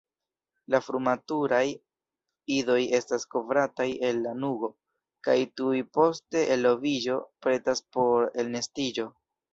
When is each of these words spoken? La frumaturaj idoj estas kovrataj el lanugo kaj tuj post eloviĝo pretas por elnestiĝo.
La 0.75 0.77
frumaturaj 0.83 1.59
idoj 2.55 2.77
estas 2.99 3.27
kovrataj 3.35 3.87
el 4.09 4.23
lanugo 4.23 4.71
kaj 5.29 5.37
tuj 5.61 5.77
post 5.99 6.39
eloviĝo 6.57 7.19
pretas 7.47 7.89
por 7.99 8.29
elnestiĝo. 8.45 9.07